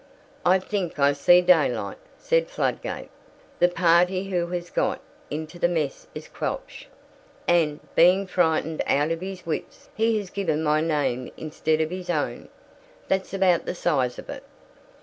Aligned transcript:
"I 0.43 0.57
think 0.57 0.97
I 0.97 1.13
see 1.13 1.41
daylight," 1.41 1.99
said 2.17 2.49
Fladgate. 2.49 3.11
"The 3.59 3.67
party 3.67 4.29
who 4.31 4.47
has 4.47 4.71
got 4.71 4.99
into 5.29 5.59
that 5.59 5.67
mess 5.69 6.07
is 6.15 6.27
Quelch, 6.27 6.87
and, 7.47 7.79
being 7.93 8.25
frightened 8.25 8.81
out 8.87 9.11
of 9.11 9.21
his 9.21 9.45
wits, 9.45 9.89
he 9.93 10.17
has 10.17 10.31
given 10.31 10.63
my 10.63 10.81
name 10.81 11.31
instead 11.37 11.81
of 11.81 11.91
his 11.91 12.09
own. 12.09 12.49
That's 13.09 13.31
about 13.31 13.65
the 13.67 13.75
size 13.75 14.17
of 14.17 14.27
it!" 14.31 14.41